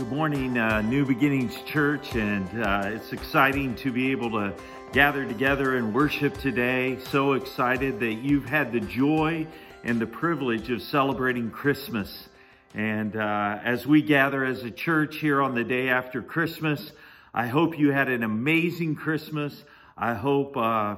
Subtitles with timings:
[0.00, 4.54] Good morning, uh, New Beginnings Church, and uh, it's exciting to be able to
[4.92, 6.98] gather together and worship today.
[7.10, 9.46] So excited that you've had the joy
[9.84, 12.30] and the privilege of celebrating Christmas.
[12.72, 16.92] And uh, as we gather as a church here on the day after Christmas,
[17.34, 19.62] I hope you had an amazing Christmas.
[19.98, 20.96] I hope uh,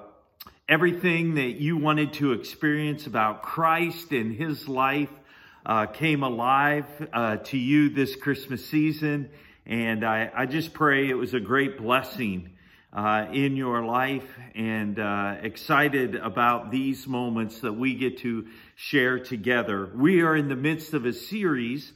[0.69, 5.11] everything that you wanted to experience about Christ and His life
[5.65, 9.31] uh, came alive uh, to you this Christmas season.
[9.65, 12.51] And I, I, just pray it was a great blessing
[12.93, 19.21] uh, in your life and uh, excited about these moments that we get to share
[19.21, 19.89] together.
[19.95, 21.93] We are in the midst of a series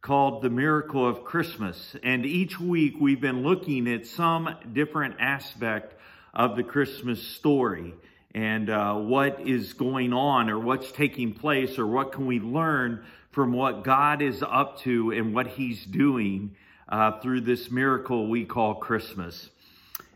[0.00, 1.96] called The Miracle of Christmas.
[2.04, 5.94] And each week we've been looking at some different aspect
[6.32, 7.94] of the Christmas story
[8.34, 13.04] and uh, what is going on or what's taking place or what can we learn
[13.30, 16.56] from what God is up to and what he's doing
[16.88, 19.48] uh, through this miracle we call Christmas.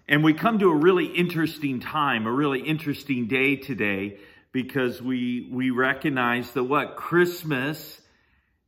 [0.09, 4.19] And we come to a really interesting time, a really interesting day today
[4.53, 8.01] because we, we recognize that what Christmas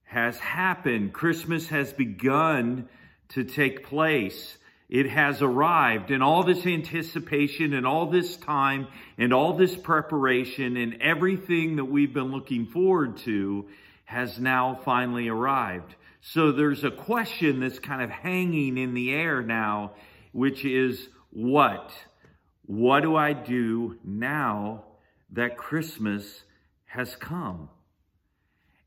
[0.05, 1.13] has happened.
[1.13, 2.89] Christmas has begun
[3.31, 4.57] to take place.
[4.89, 8.87] It has arrived and all this anticipation and all this time
[9.19, 13.67] and all this preparation and everything that we've been looking forward to
[14.05, 15.95] has now finally arrived.
[16.21, 19.93] So there's a question that's kind of hanging in the air now,
[20.33, 21.93] which is what?
[22.67, 24.85] What do I do now
[25.33, 26.43] that Christmas
[26.87, 27.69] has come?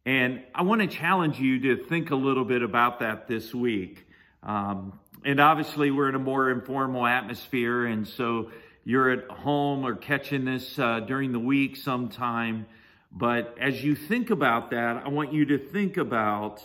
[0.05, 4.07] And I want to challenge you to think a little bit about that this week.
[4.41, 8.51] Um, and obviously, we're in a more informal atmosphere, and so
[8.85, 12.65] you're at home or catching this uh, during the week sometime.
[13.11, 16.61] But as you think about that, I want you to think about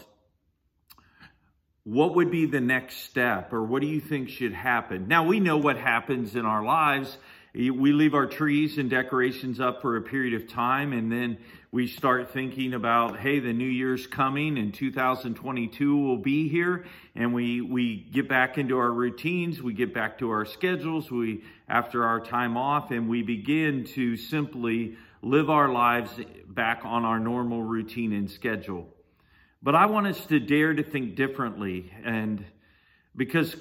[1.85, 5.09] what would be the next step or what do you think should happen?
[5.09, 7.17] Now, we know what happens in our lives.
[7.55, 11.39] We leave our trees and decorations up for a period of time and then
[11.71, 16.85] we start thinking about, hey, the new year's coming and 2022 will be here.
[17.15, 19.63] And we, we get back into our routines.
[19.63, 21.11] We get back to our schedules.
[21.11, 26.11] We, after our time off and we begin to simply live our lives
[26.49, 28.89] back on our normal routine and schedule.
[29.63, 31.93] But I want us to dare to think differently.
[32.05, 32.45] And
[33.15, 33.55] because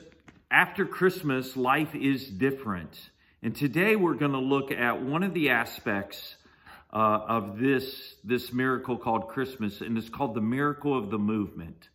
[0.49, 2.97] after Christmas, life is different.
[3.43, 6.35] And today we're going to look at one of the aspects
[6.91, 11.89] uh, of this, this miracle called Christmas, and it's called the miracle of the movement.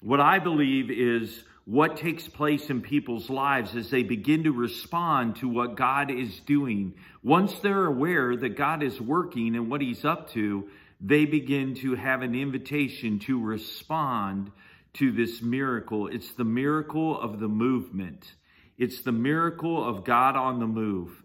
[0.00, 5.36] What I believe is what takes place in people's lives as they begin to respond
[5.36, 6.94] to what God is doing.
[7.22, 10.68] Once they're aware that God is working and what He's up to,
[11.00, 14.50] they begin to have an invitation to respond
[14.94, 16.08] to this miracle.
[16.08, 18.34] It's the miracle of the movement,
[18.78, 21.22] it's the miracle of God on the move.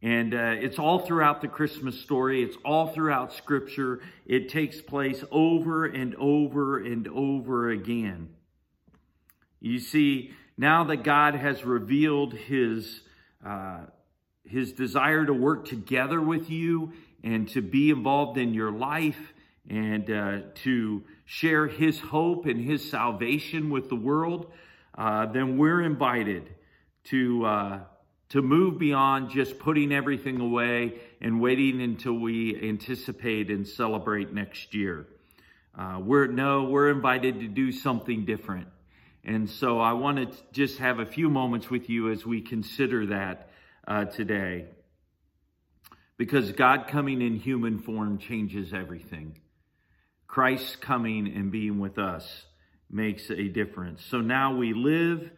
[0.00, 2.44] And uh, it's all throughout the Christmas story.
[2.44, 4.00] It's all throughout Scripture.
[4.26, 8.28] It takes place over and over and over again.
[9.60, 13.00] You see, now that God has revealed his,
[13.44, 13.80] uh,
[14.44, 16.92] his desire to work together with you
[17.24, 19.32] and to be involved in your life
[19.68, 24.50] and uh, to share his hope and his salvation with the world,
[24.96, 26.48] uh, then we're invited
[27.04, 27.80] to, uh,
[28.30, 34.74] to move beyond just putting everything away and waiting until we anticipate and celebrate next
[34.74, 35.06] year.
[35.76, 38.66] Uh, we're no, we're invited to do something different.
[39.24, 43.06] And so I want to just have a few moments with you as we consider
[43.06, 43.50] that
[43.86, 44.66] uh, today.
[46.16, 49.40] Because God coming in human form changes everything.
[50.26, 52.44] Christ coming and being with us
[52.90, 54.04] makes a difference.
[54.04, 55.30] So now we live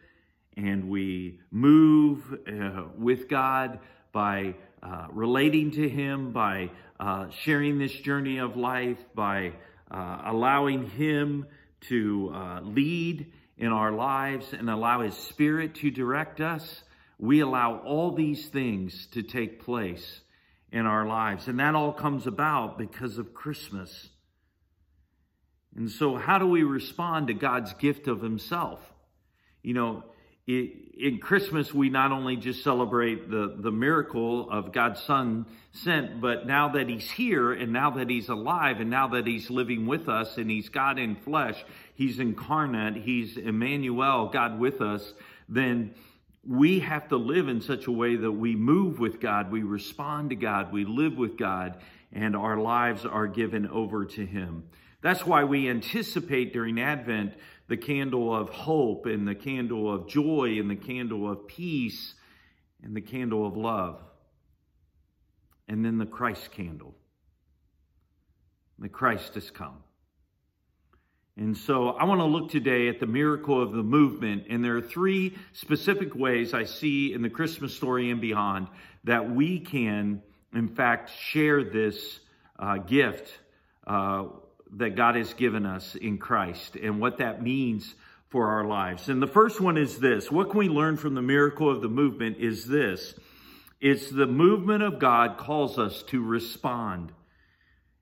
[0.57, 3.79] and we move uh, with God
[4.11, 9.53] by uh, relating to Him, by uh, sharing this journey of life, by
[9.89, 11.45] uh, allowing Him
[11.81, 13.31] to uh, lead
[13.61, 16.83] in our lives and allow His Spirit to direct us,
[17.19, 20.21] we allow all these things to take place
[20.71, 21.47] in our lives.
[21.47, 24.09] And that all comes about because of Christmas.
[25.75, 28.81] And so, how do we respond to God's gift of Himself?
[29.61, 30.03] You know,
[30.47, 36.47] in Christmas, we not only just celebrate the, the miracle of God's Son sent, but
[36.47, 40.09] now that He's here and now that He's alive and now that He's living with
[40.09, 41.63] us and He's God in flesh,
[42.01, 45.13] He's incarnate, He's Emmanuel, God with us,
[45.47, 45.93] then
[46.43, 50.31] we have to live in such a way that we move with God, we respond
[50.31, 51.79] to God, we live with God,
[52.11, 54.63] and our lives are given over to Him.
[55.03, 57.35] That's why we anticipate during Advent
[57.67, 62.15] the candle of hope and the candle of joy and the candle of peace
[62.81, 64.01] and the candle of love.
[65.67, 66.95] And then the Christ candle.
[68.79, 69.83] The Christ has come.
[71.37, 74.45] And so I want to look today at the miracle of the movement.
[74.49, 78.67] And there are three specific ways I see in the Christmas story and beyond
[79.05, 80.21] that we can,
[80.53, 82.19] in fact, share this
[82.59, 83.31] uh, gift
[83.87, 84.25] uh,
[84.73, 87.95] that God has given us in Christ and what that means
[88.29, 89.09] for our lives.
[89.09, 91.89] And the first one is this what can we learn from the miracle of the
[91.89, 92.37] movement?
[92.37, 93.13] Is this
[93.81, 97.11] it's the movement of God calls us to respond.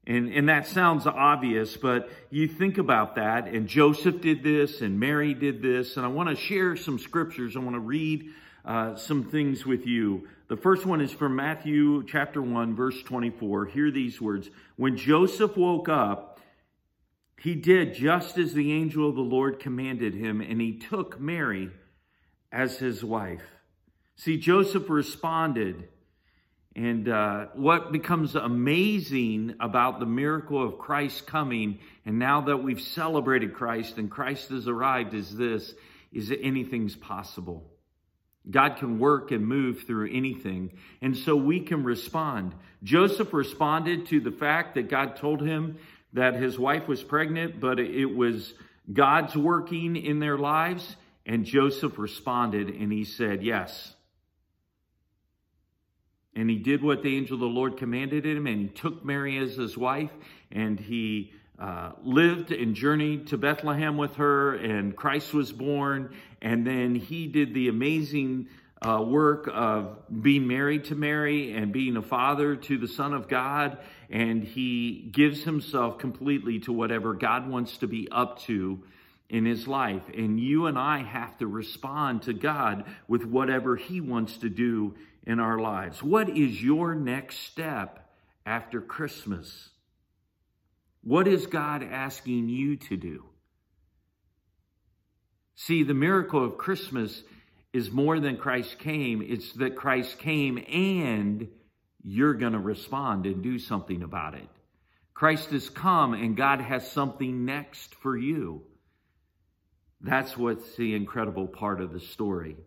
[0.10, 5.00] And, and that sounds obvious, but you think about that, and Joseph did this, and
[5.00, 7.56] Mary did this, and I want to share some scriptures.
[7.56, 8.32] I want to read
[8.66, 10.28] uh, some things with you.
[10.48, 13.68] The first one is from Matthew chapter 1, verse 24.
[13.68, 16.40] Hear these words When Joseph woke up,
[17.40, 21.70] he did just as the angel of the Lord commanded him, and he took Mary
[22.52, 23.44] as his wife.
[24.16, 25.88] See, Joseph responded
[26.76, 32.82] and uh, what becomes amazing about the miracle of Christ coming, and now that we've
[32.82, 35.74] celebrated Christ and Christ has arrived, is this:
[36.12, 37.72] is that anything's possible.
[38.50, 40.72] God can work and move through anything,
[41.02, 42.54] and so we can respond.
[42.84, 45.78] Joseph responded to the fact that God told him
[46.14, 48.54] that his wife was pregnant, but it was
[48.92, 50.96] God's working in their lives,
[51.26, 53.96] and Joseph responded and he said, "Yes."
[56.36, 59.38] And he did what the angel of the Lord commanded him, and he took Mary
[59.38, 60.12] as his wife,
[60.52, 66.14] and he uh, lived and journeyed to Bethlehem with her, and Christ was born.
[66.42, 68.48] And then he did the amazing
[68.82, 73.28] uh, work of being married to Mary and being a father to the Son of
[73.28, 73.78] God.
[74.10, 78.82] And he gives himself completely to whatever God wants to be up to
[79.30, 80.04] in his life.
[80.16, 84.96] And you and I have to respond to God with whatever he wants to do
[85.30, 86.02] in our lives.
[86.02, 88.10] What is your next step
[88.48, 89.70] after Christmas?
[91.04, 93.26] What is God asking you to do?
[95.54, 97.22] See, the miracle of Christmas
[97.74, 99.22] is more than Christ came.
[99.22, 101.48] It's that Christ came and
[102.04, 104.50] you're going to respond and do something about it.
[105.14, 108.64] Christ has come and God has something next for you.
[110.02, 112.58] That's what's the incredible part of the story.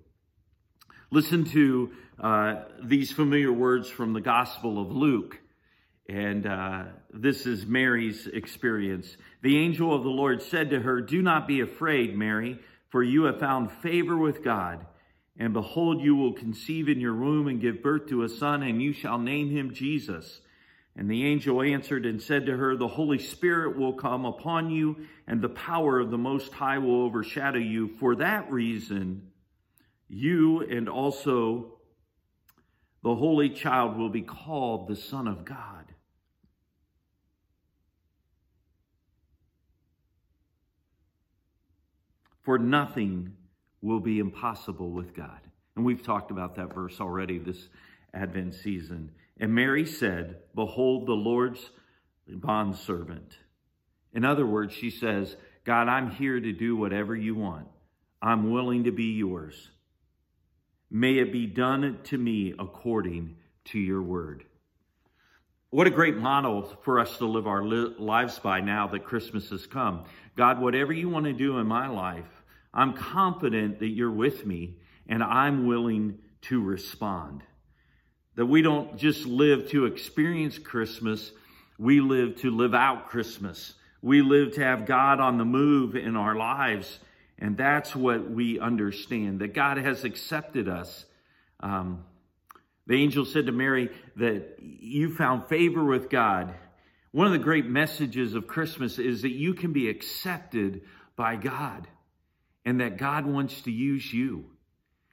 [1.13, 5.39] Listen to uh, these familiar words from the Gospel of Luke.
[6.09, 9.15] And uh, this is Mary's experience.
[9.43, 13.25] The angel of the Lord said to her, Do not be afraid, Mary, for you
[13.25, 14.87] have found favor with God.
[15.37, 18.81] And behold, you will conceive in your womb and give birth to a son, and
[18.81, 20.41] you shall name him Jesus.
[20.97, 24.97] And the angel answered and said to her, The Holy Spirit will come upon you,
[25.27, 27.89] and the power of the Most High will overshadow you.
[27.99, 29.32] For that reason,
[30.13, 31.79] you and also
[33.03, 35.87] the Holy Child will be called the Son of God.
[42.43, 43.33] For nothing
[43.81, 45.41] will be impossible with God.
[45.77, 47.69] And we've talked about that verse already this
[48.13, 49.13] Advent season.
[49.41, 51.71] And Mary said, Behold, the Lord's
[52.29, 53.39] bondservant.
[54.13, 57.69] In other words, she says, God, I'm here to do whatever you want.
[58.21, 59.72] I'm willing to be yours.
[60.95, 64.45] May it be done to me according to your word.
[65.71, 69.67] What a great model for us to live our lives by now that Christmas has
[69.67, 70.05] come.
[70.37, 72.29] God, whatever you want to do in my life,
[72.75, 74.75] I'm confident that you're with me
[75.09, 77.43] and I'm willing to respond.
[78.35, 81.33] That we don't just live to experience Christmas,
[81.79, 83.73] we live to live out Christmas.
[84.03, 86.99] We live to have God on the move in our lives
[87.43, 91.05] and that's what we understand that God has accepted us.
[91.59, 92.05] Um,
[92.87, 96.55] the angel said to Mary that you found favor with God.
[97.11, 100.83] One of the great messages of Christmas is that you can be accepted
[101.17, 101.89] by God
[102.65, 104.45] and that God wants to use you.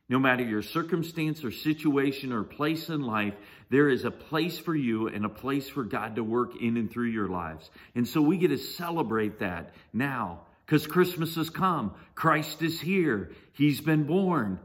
[0.08, 3.34] No matter your circumstance or situation or place in life,
[3.72, 6.92] there is a place for you and a place for God to work in and
[6.92, 7.68] through your lives.
[7.96, 11.96] And so we get to celebrate that now because Christmas has come.
[12.14, 13.32] Christ is here.
[13.54, 14.60] He's been born.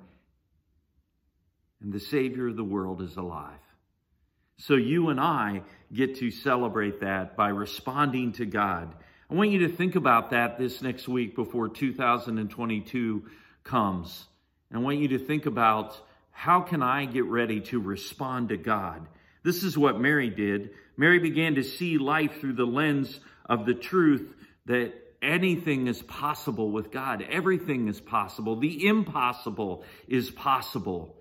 [1.80, 3.58] And the Savior of the world is alive.
[4.58, 5.62] So you and I
[5.94, 8.94] get to celebrate that by responding to God.
[9.30, 13.24] I want you to think about that this next week before 2022
[13.62, 14.26] comes.
[14.68, 15.98] And I want you to think about
[16.32, 19.06] how can I get ready to respond to God?
[19.42, 20.72] This is what Mary did.
[20.98, 24.34] Mary began to see life through the lens of the truth
[24.66, 24.92] that
[25.24, 27.24] anything is possible with God.
[27.28, 28.56] Everything is possible.
[28.56, 31.16] The impossible is possible.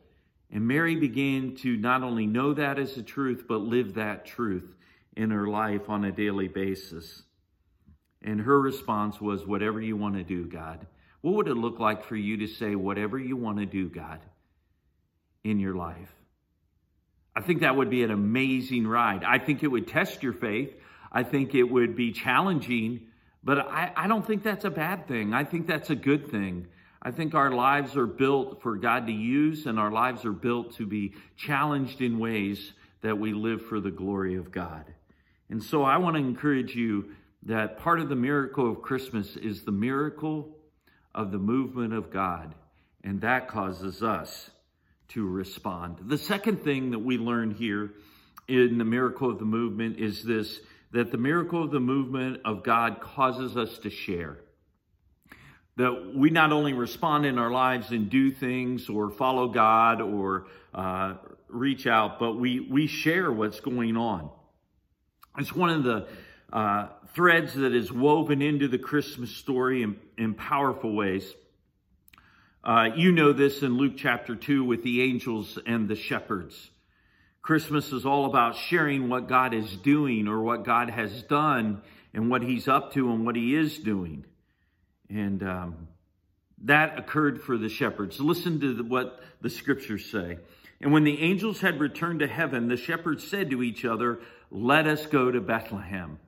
[0.51, 4.75] And Mary began to not only know that as a truth, but live that truth
[5.15, 7.24] in her life on a daily basis.
[8.22, 10.86] And her response was, Whatever you want to do, God.
[11.22, 14.19] What would it look like for you to say, Whatever you want to do, God,
[15.43, 16.13] in your life?
[17.36, 19.24] I think that would be an amazing ride.
[19.24, 20.74] I think it would test your faith.
[21.12, 23.07] I think it would be challenging,
[23.43, 25.33] but I, I don't think that's a bad thing.
[25.33, 26.67] I think that's a good thing.
[27.01, 30.75] I think our lives are built for God to use, and our lives are built
[30.75, 32.71] to be challenged in ways
[33.01, 34.85] that we live for the glory of God.
[35.50, 37.12] And so I want to encourage you
[37.45, 40.55] that part of the miracle of Christmas is the miracle
[41.13, 42.55] of the movement of God,
[43.03, 44.50] and that causes us
[45.09, 45.97] to respond.
[46.01, 47.91] The second thing that we learn here
[48.47, 50.62] in the miracle of the movement is this
[50.93, 54.38] that the miracle of the movement of God causes us to share.
[55.75, 60.45] That we not only respond in our lives and do things or follow God or
[60.73, 61.15] uh,
[61.50, 64.29] reach out, but we, we share what's going on.
[65.39, 66.07] It's one of the
[66.51, 71.25] uh, threads that is woven into the Christmas story in, in powerful ways.
[72.63, 76.69] Uh, you know this in Luke chapter 2 with the angels and the shepherds.
[77.43, 81.81] Christmas is all about sharing what God is doing or what God has done
[82.13, 84.25] and what He's up to and what He is doing.
[85.09, 85.88] And um,
[86.63, 88.21] that occurred for the shepherds.
[88.21, 90.38] Listen to the, what the scriptures say.
[90.79, 94.88] And when the angels had returned to heaven, the shepherds said to each other, Let
[94.88, 96.19] us go to Bethlehem.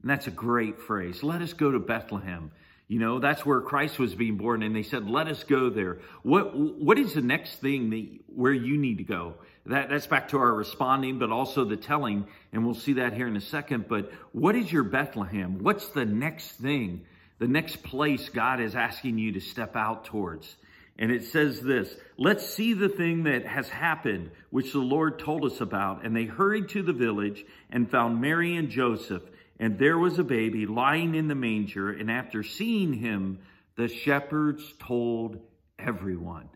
[0.00, 1.22] And that's a great phrase.
[1.22, 2.52] Let us go to Bethlehem.
[2.88, 5.98] You know, that's where Christ was being born, and they said, "Let us go there."
[6.22, 9.34] What What is the next thing that where you need to go?
[9.66, 13.28] That that's back to our responding, but also the telling, and we'll see that here
[13.28, 13.86] in a second.
[13.88, 15.58] But what is your Bethlehem?
[15.58, 17.04] What's the next thing?
[17.38, 20.56] The next place God is asking you to step out towards?
[20.98, 25.44] And it says this Let's see the thing that has happened, which the Lord told
[25.44, 26.04] us about.
[26.04, 29.22] And they hurried to the village and found Mary and Joseph
[29.58, 31.90] and there was a baby lying in the manger.
[31.90, 33.40] And after seeing him,
[33.76, 35.40] the shepherds told
[35.78, 36.48] everyone.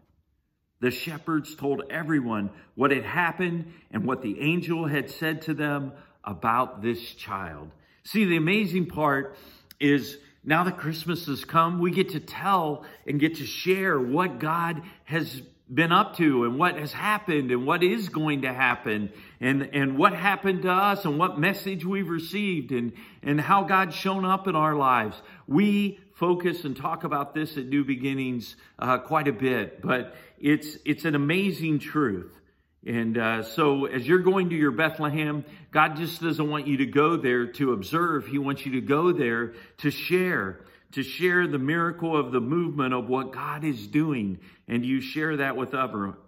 [0.80, 5.92] The shepherds told everyone what had happened and what the angel had said to them
[6.24, 7.70] about this child.
[8.04, 9.36] See, the amazing part
[9.78, 14.40] is now that Christmas has come, we get to tell and get to share what
[14.40, 15.40] God has
[15.72, 19.10] been up to and what has happened and what is going to happen
[19.40, 23.94] and, and what happened to us and what message we've received and, and how God's
[23.94, 25.20] shown up in our lives.
[25.46, 30.76] We focus and talk about this at New Beginnings uh, quite a bit, but it's,
[30.84, 32.38] it's an amazing truth.
[32.84, 36.86] And uh, so, as you're going to your Bethlehem, God just doesn't want you to
[36.86, 38.26] go there to observe.
[38.26, 42.94] He wants you to go there to share to share the miracle of the movement
[42.94, 45.74] of what God is doing, and you share that with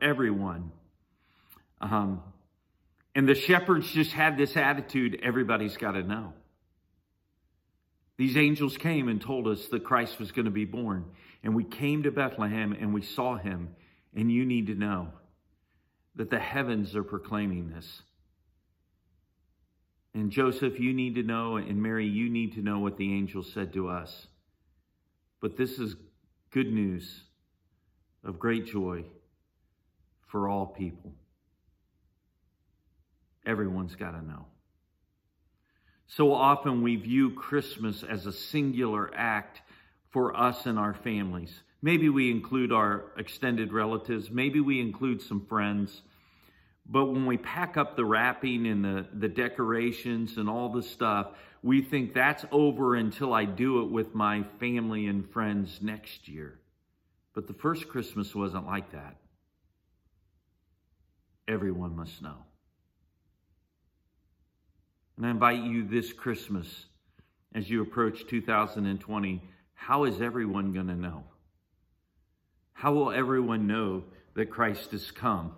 [0.00, 0.72] everyone.
[1.80, 2.22] Um,
[3.14, 6.32] and the shepherds just had this attitude everybody's got to know.
[8.16, 11.04] These angels came and told us that Christ was going to be born.
[11.42, 13.70] And we came to Bethlehem and we saw him.
[14.14, 15.08] And you need to know
[16.14, 18.02] that the heavens are proclaiming this.
[20.14, 23.42] And Joseph, you need to know, and Mary, you need to know what the angel
[23.42, 24.28] said to us.
[25.44, 25.94] But this is
[26.52, 27.20] good news
[28.24, 29.04] of great joy
[30.28, 31.12] for all people.
[33.44, 34.46] Everyone's got to know.
[36.06, 39.60] So often we view Christmas as a singular act
[40.08, 41.52] for us and our families.
[41.82, 46.00] Maybe we include our extended relatives, maybe we include some friends.
[46.86, 51.28] But when we pack up the wrapping and the, the decorations and all the stuff,
[51.62, 56.58] we think that's over until I do it with my family and friends next year.
[57.34, 59.16] But the first Christmas wasn't like that.
[61.48, 62.36] Everyone must know.
[65.16, 66.86] And I invite you this Christmas,
[67.54, 69.42] as you approach 2020,
[69.74, 71.24] how is everyone going to know?
[72.72, 75.52] How will everyone know that Christ has come?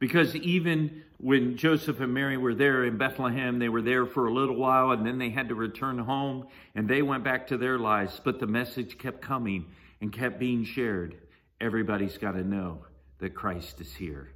[0.00, 4.32] Because even when Joseph and Mary were there in Bethlehem, they were there for a
[4.32, 7.78] little while and then they had to return home and they went back to their
[7.78, 8.18] lives.
[8.24, 9.66] But the message kept coming
[10.00, 11.16] and kept being shared.
[11.60, 12.86] Everybody's got to know
[13.18, 14.30] that Christ is here.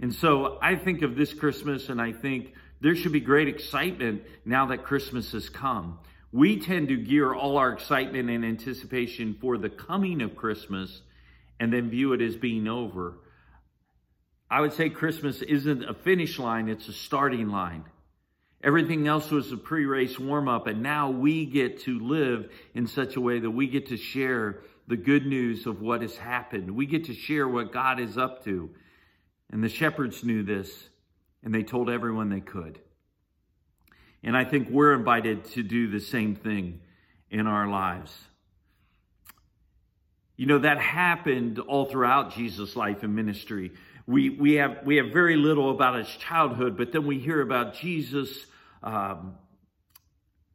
[0.00, 4.22] And so I think of this Christmas and I think there should be great excitement
[4.44, 6.00] now that Christmas has come.
[6.32, 11.02] We tend to gear all our excitement and anticipation for the coming of Christmas
[11.60, 13.14] and then view it as being over.
[14.50, 17.84] I would say Christmas isn't a finish line, it's a starting line.
[18.62, 22.86] Everything else was a pre race warm up, and now we get to live in
[22.86, 26.70] such a way that we get to share the good news of what has happened.
[26.70, 28.70] We get to share what God is up to.
[29.50, 30.88] And the shepherds knew this,
[31.42, 32.80] and they told everyone they could.
[34.22, 36.80] And I think we're invited to do the same thing
[37.30, 38.16] in our lives.
[40.36, 43.72] You know, that happened all throughout Jesus' life and ministry.
[44.08, 47.74] We, we, have, we have very little about his childhood, but then we hear about
[47.74, 48.46] Jesus'
[48.82, 49.34] um,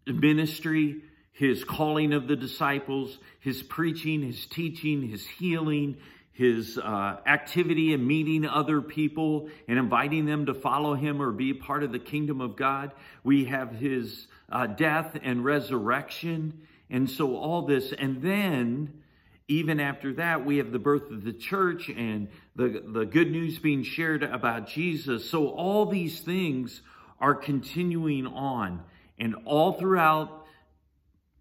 [0.07, 5.97] ministry, his calling of the disciples, his preaching, his teaching, his healing,
[6.31, 11.53] his uh, activity in meeting other people and inviting them to follow him or be
[11.53, 12.91] part of the kingdom of God.
[13.23, 16.63] We have his uh, death and resurrection.
[16.89, 19.02] And so all this, and then
[19.47, 23.59] even after that, we have the birth of the church and the, the good news
[23.59, 25.29] being shared about Jesus.
[25.29, 26.81] So all these things
[27.19, 28.83] are continuing on.
[29.19, 30.45] And all throughout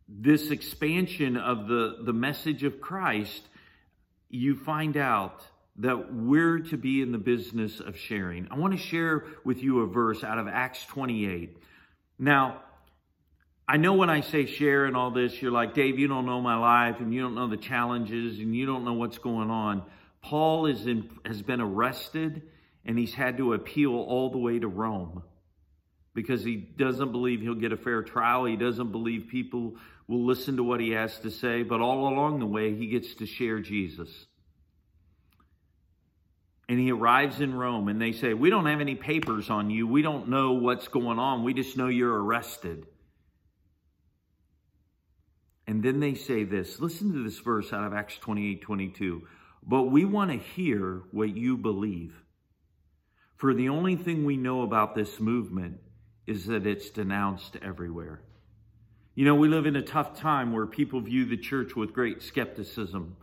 [0.08, 3.42] this expansion of the, the message of Christ,
[4.28, 5.42] you find out
[5.76, 8.48] that we're to be in the business of sharing.
[8.50, 11.56] I want to share with you a verse out of Acts 28.
[12.18, 12.62] Now,
[13.68, 16.40] I know when I say share and all this, you're like, Dave, you don't know
[16.40, 19.82] my life and you don't know the challenges and you don't know what's going on.
[20.20, 22.42] Paul is in, has been arrested
[22.84, 25.22] and he's had to appeal all the way to Rome
[26.14, 28.44] because he doesn't believe he'll get a fair trial.
[28.44, 29.76] He doesn't believe people
[30.08, 33.14] will listen to what he has to say, but all along the way, he gets
[33.16, 34.10] to share Jesus.
[36.68, 39.86] And he arrives in Rome, and they say, We don't have any papers on you.
[39.86, 41.44] We don't know what's going on.
[41.44, 42.86] We just know you're arrested.
[45.66, 49.22] And then they say this listen to this verse out of Acts 28 22.
[49.64, 52.14] But we want to hear what you believe.
[53.36, 55.80] For the only thing we know about this movement
[56.26, 58.22] is that it's denounced everywhere.
[59.14, 62.22] You know, we live in a tough time where people view the church with great
[62.22, 63.16] skepticism.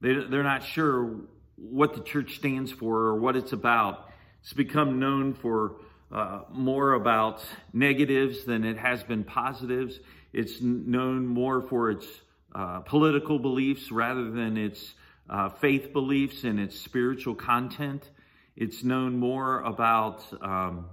[0.00, 1.20] They, they're not sure
[1.56, 4.08] what the church stands for or what it's about.
[4.42, 5.76] It's become known for
[6.10, 10.00] uh, more about negatives than it has been positives.
[10.32, 12.06] It's known more for its
[12.54, 14.94] uh, political beliefs rather than its
[15.28, 18.08] uh, faith beliefs and its spiritual content.
[18.56, 20.86] It's known more about um,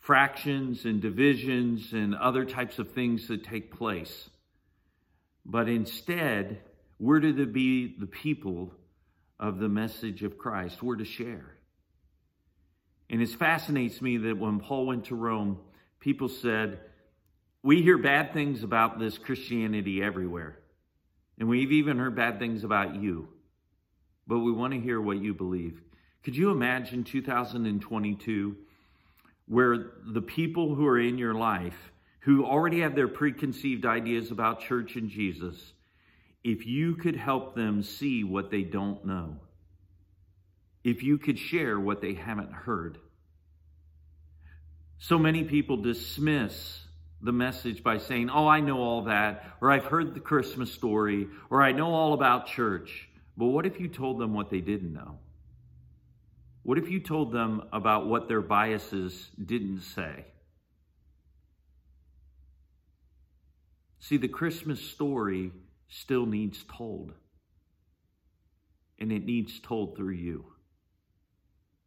[0.00, 4.30] fractions and divisions and other types of things that take place.
[5.44, 6.62] But instead,
[6.98, 8.72] we're to be the people
[9.38, 10.82] of the message of Christ.
[10.82, 11.56] We're to share.
[13.10, 15.58] And it fascinates me that when Paul went to Rome,
[16.00, 16.80] people said,
[17.66, 20.56] We hear bad things about this Christianity everywhere.
[21.36, 23.26] And we've even heard bad things about you.
[24.24, 25.80] But we want to hear what you believe.
[26.22, 28.56] Could you imagine 2022
[29.48, 34.60] where the people who are in your life, who already have their preconceived ideas about
[34.60, 35.72] church and Jesus,
[36.44, 39.38] if you could help them see what they don't know,
[40.84, 42.98] if you could share what they haven't heard.
[44.98, 46.85] So many people dismiss
[47.22, 51.28] the message by saying, Oh, I know all that, or I've heard the Christmas story,
[51.50, 53.08] or I know all about church.
[53.36, 55.18] But what if you told them what they didn't know?
[56.62, 60.24] What if you told them about what their biases didn't say?
[64.00, 65.52] See, the Christmas story
[65.88, 67.12] still needs told.
[68.98, 70.44] And it needs told through you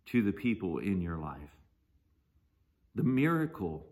[0.08, 1.56] to the people in your life.
[2.96, 3.86] The miracle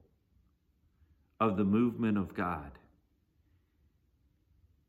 [1.39, 2.71] of the movement of God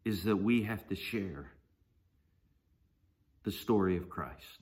[0.05, 1.53] is that we have to share
[3.45, 4.61] the story of Christ.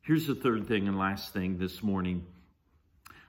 [0.00, 2.26] Here's the third thing and last thing this morning.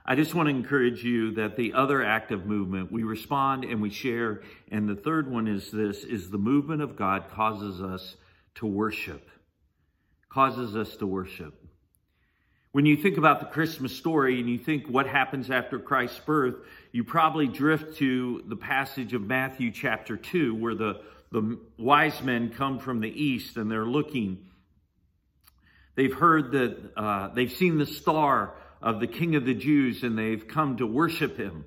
[0.06, 3.90] I just want to encourage you that the other active movement, we respond and we
[3.90, 4.42] share.
[4.72, 8.16] And the third one is this, is the movement of God causes us
[8.56, 9.30] to worship.
[10.30, 11.63] Causes us to worship.
[12.74, 16.56] When you think about the Christmas story and you think what happens after Christ's birth,
[16.92, 22.50] you probably drift to the passage of Matthew chapter 2, where the, the wise men
[22.50, 24.50] come from the east and they're looking
[25.96, 30.18] They've heard that, uh, they've seen the star of the King of the Jews and
[30.18, 31.66] they've come to worship him.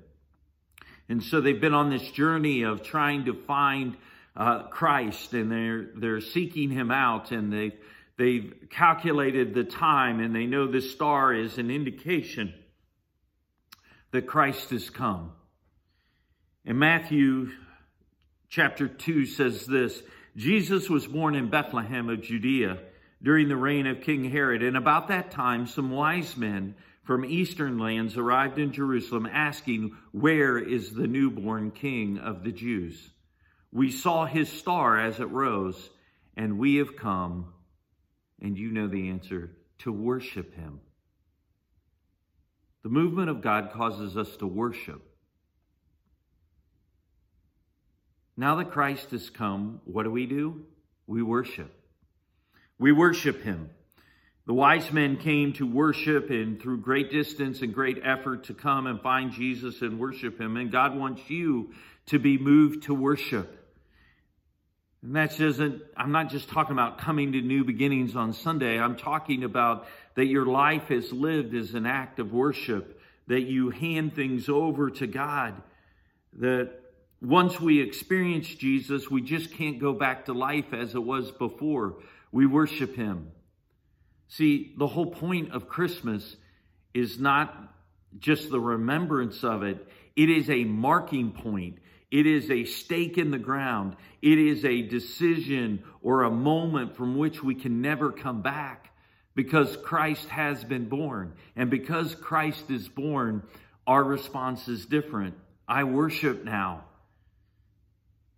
[1.09, 3.95] And so they've been on this journey of trying to find
[4.35, 7.73] uh, Christ and they're, they're seeking him out and they've,
[8.17, 12.53] they've calculated the time and they know the star is an indication
[14.11, 15.31] that Christ has come.
[16.65, 17.49] And Matthew
[18.49, 20.01] chapter 2 says this
[20.35, 22.79] Jesus was born in Bethlehem of Judea
[23.21, 24.61] during the reign of King Herod.
[24.61, 30.57] And about that time, some wise men from eastern lands arrived in Jerusalem asking, Where
[30.57, 33.09] is the newborn king of the Jews?
[33.71, 35.89] We saw his star as it rose,
[36.35, 37.53] and we have come,
[38.41, 40.79] and you know the answer, to worship him.
[42.83, 45.01] The movement of God causes us to worship.
[48.37, 50.65] Now that Christ has come, what do we do?
[51.07, 51.73] We worship.
[52.77, 53.71] We worship him.
[54.45, 58.87] The wise men came to worship and through great distance and great effort to come
[58.87, 60.55] and find Jesus and worship him.
[60.55, 61.73] And God wants you
[62.07, 63.56] to be moved to worship.
[65.03, 68.79] And that doesn't, I'm not just talking about coming to new beginnings on Sunday.
[68.79, 73.69] I'm talking about that your life is lived as an act of worship, that you
[73.69, 75.61] hand things over to God,
[76.39, 76.71] that
[77.21, 81.95] once we experience Jesus, we just can't go back to life as it was before.
[82.31, 83.31] We worship him.
[84.27, 86.35] See, the whole point of Christmas
[86.93, 87.73] is not
[88.19, 91.77] just the remembrance of it, it is a marking point.
[92.09, 93.95] It is a stake in the ground.
[94.21, 98.93] It is a decision or a moment from which we can never come back
[99.35, 101.33] because Christ has been born.
[101.55, 103.43] And because Christ is born,
[103.85, 105.35] our response is different.
[105.67, 106.85] I worship now.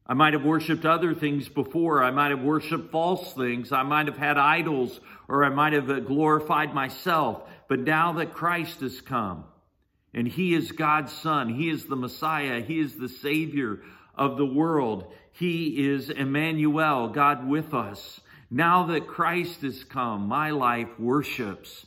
[0.05, 2.03] I might have worshiped other things before.
[2.03, 3.71] I might have worshiped false things.
[3.71, 7.47] I might have had idols or I might have glorified myself.
[7.67, 9.43] But now that Christ has come
[10.13, 13.81] and he is God's son, he is the Messiah, he is the savior
[14.15, 15.13] of the world.
[15.31, 18.19] He is Emmanuel, God with us.
[18.51, 21.85] Now that Christ has come, my life worships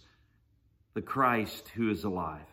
[0.95, 2.47] the Christ who is alive.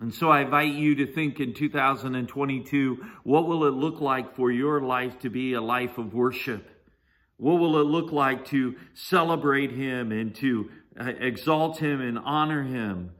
[0.00, 4.50] And so I invite you to think in 2022, what will it look like for
[4.50, 6.68] your life to be a life of worship?
[7.36, 12.64] What will it look like to celebrate Him and to uh, exalt Him and honor
[12.64, 13.12] Him?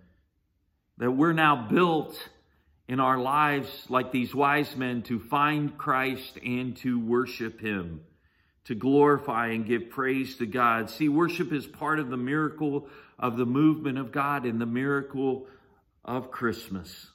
[1.02, 2.16] That we're now built
[2.86, 8.02] in our lives like these wise men to find Christ and to worship Him,
[8.66, 10.90] to glorify and give praise to God.
[10.90, 12.86] See, worship is part of the miracle
[13.18, 15.48] of the movement of God and the miracle
[16.04, 17.08] of Christmas.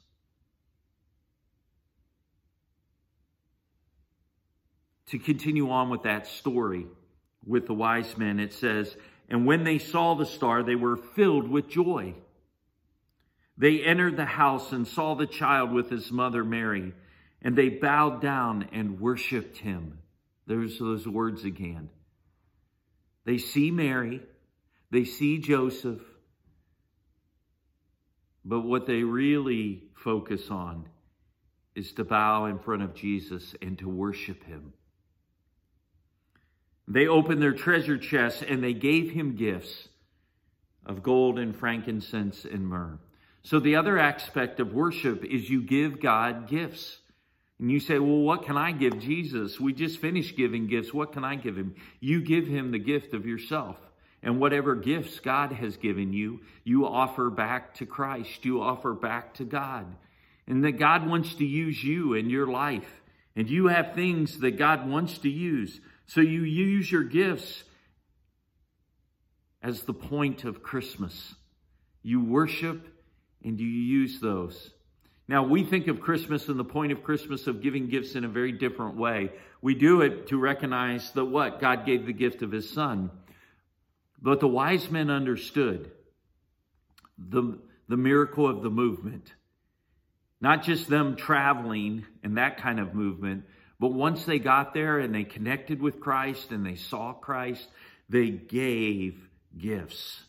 [5.11, 6.87] To continue on with that story
[7.45, 8.93] with the wise men, it says,
[9.29, 12.15] And when they saw the star, they were filled with joy.
[13.57, 16.93] They entered the house and saw the child with his mother Mary,
[17.41, 19.99] and they bowed down and worshiped him.
[20.45, 21.89] There's those words again.
[23.25, 24.21] They see Mary,
[24.91, 26.01] they see Joseph,
[28.45, 30.87] but what they really focus on
[31.75, 34.71] is to bow in front of Jesus and to worship him.
[36.87, 39.89] They opened their treasure chests and they gave him gifts
[40.85, 42.99] of gold and frankincense and myrrh.
[43.47, 46.97] So the other aspect of worship is you give God gifts.
[47.59, 49.57] And you say, well, what can I give Jesus?
[49.57, 50.93] We just finished giving gifts.
[50.93, 51.75] What can I give him?
[52.01, 53.77] You give him the gift of yourself.
[54.21, 58.43] And whatever gifts God has given you, you offer back to Christ.
[58.43, 59.85] You offer back to God.
[60.45, 63.01] And that God wants to use you in your life.
[63.37, 65.79] And you have things that God wants to use.
[66.05, 67.63] So you use your gifts
[69.63, 71.33] as the point of Christmas.
[72.03, 72.85] You worship
[73.47, 74.71] and do you use those.
[75.29, 78.29] Now, we think of Christmas and the point of Christmas of giving gifts in a
[78.29, 79.31] very different way.
[79.61, 81.59] We do it to recognize that what?
[81.59, 83.09] God gave the gift of his son.
[84.21, 85.91] But the wise men understood
[87.17, 89.33] the, the miracle of the movement.
[90.39, 93.45] Not just them traveling and that kind of movement,
[93.79, 97.67] but once they got there and they connected with Christ and they saw Christ,
[98.09, 99.19] they gave
[99.57, 100.21] gifts.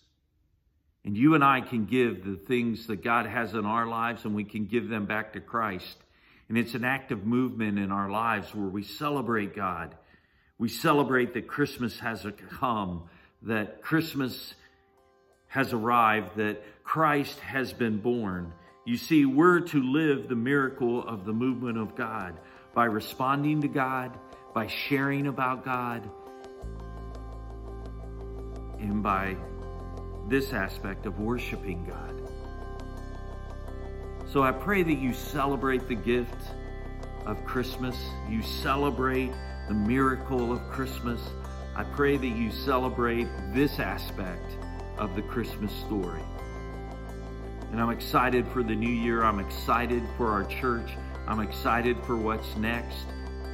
[1.09, 4.35] And you and I can give the things that God has in our lives and
[4.35, 5.97] we can give them back to Christ.
[6.51, 9.94] And it's an active movement in our lives where we celebrate God.
[10.59, 13.09] We celebrate that Christmas has come
[13.40, 14.55] that Christmas
[15.47, 18.53] has arrived, that Christ has been born.
[18.85, 22.38] You see, we're to live the miracle of the movement of God
[22.75, 24.18] by responding to God,
[24.53, 26.07] by sharing about God,
[28.79, 29.38] and by
[30.28, 32.14] this aspect of worshiping God.
[34.30, 36.36] So I pray that you celebrate the gift
[37.24, 37.96] of Christmas.
[38.28, 39.32] You celebrate
[39.68, 41.20] the miracle of Christmas.
[41.74, 44.52] I pray that you celebrate this aspect
[44.98, 46.22] of the Christmas story.
[47.70, 49.22] And I'm excited for the new year.
[49.24, 50.90] I'm excited for our church.
[51.26, 53.06] I'm excited for what's next.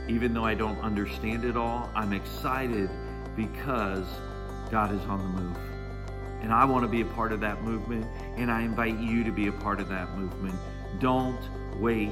[0.08, 2.90] Even though I don't understand it all, I'm excited
[3.37, 4.06] because
[4.70, 5.73] God is on the move.
[6.44, 9.33] And I want to be a part of that movement, and I invite you to
[9.33, 10.54] be a part of that movement.
[11.00, 11.40] Don't
[11.80, 12.11] wait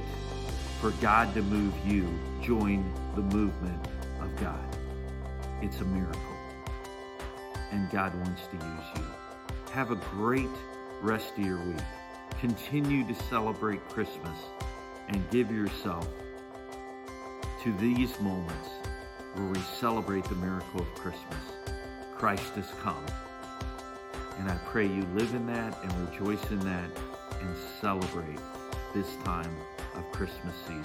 [0.81, 2.09] for God to move you.
[2.43, 2.83] Join
[3.15, 3.89] the movement
[4.23, 4.65] of God.
[5.61, 6.19] It's a miracle,
[7.73, 9.05] and God wants to use you.
[9.73, 10.49] Have a great
[11.03, 11.77] rest of your week.
[12.41, 14.39] Continue to celebrate Christmas
[15.09, 16.09] and give yourself
[17.65, 18.71] to these moments
[19.35, 21.45] where we celebrate the miracle of Christmas.
[22.17, 23.05] Christ has come.
[24.39, 26.91] And I pray you live in that and rejoice in that
[27.41, 28.39] and celebrate
[28.95, 29.55] this time
[29.95, 30.85] of Christmas season.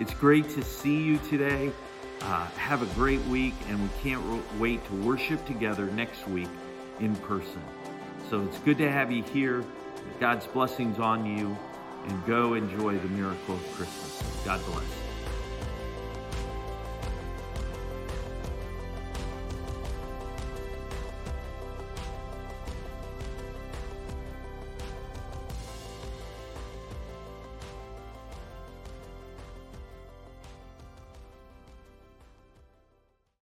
[0.00, 1.72] It's great to see you today.
[2.22, 4.22] Uh, have a great week, and we can't
[4.58, 6.48] wait to worship together next week
[7.00, 7.62] in person.
[8.30, 9.64] So it's good to have you here.
[10.18, 11.56] God's blessings on you,
[12.06, 14.22] and go enjoy the miracle of Christmas.
[14.44, 15.05] God bless.